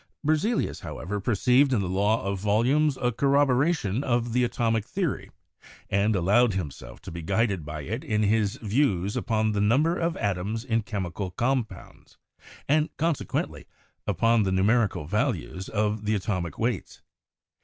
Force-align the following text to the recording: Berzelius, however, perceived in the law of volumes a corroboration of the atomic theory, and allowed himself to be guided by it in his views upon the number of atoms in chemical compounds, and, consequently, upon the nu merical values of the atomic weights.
Berzelius, 0.25 0.79
however, 0.79 1.19
perceived 1.19 1.71
in 1.71 1.79
the 1.81 1.87
law 1.87 2.23
of 2.23 2.39
volumes 2.39 2.97
a 2.99 3.11
corroboration 3.11 4.03
of 4.03 4.33
the 4.33 4.43
atomic 4.43 4.83
theory, 4.83 5.29
and 5.91 6.15
allowed 6.15 6.55
himself 6.55 6.99
to 7.03 7.11
be 7.11 7.21
guided 7.21 7.63
by 7.63 7.81
it 7.81 8.03
in 8.03 8.23
his 8.23 8.55
views 8.63 9.15
upon 9.15 9.51
the 9.51 9.61
number 9.61 9.95
of 9.99 10.17
atoms 10.17 10.63
in 10.65 10.81
chemical 10.81 11.29
compounds, 11.29 12.17
and, 12.67 12.89
consequently, 12.97 13.67
upon 14.07 14.41
the 14.41 14.51
nu 14.51 14.63
merical 14.63 15.07
values 15.07 15.69
of 15.69 16.03
the 16.05 16.15
atomic 16.15 16.57
weights. 16.57 17.03